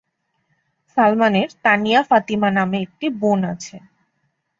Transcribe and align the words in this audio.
সালমানের 0.97 1.49
তানিয়া 1.63 2.01
ফাতিমা 2.03 2.49
নামে 2.51 2.77
একটি 2.85 3.05
বোন 3.19 3.39
আছে। 3.53 3.75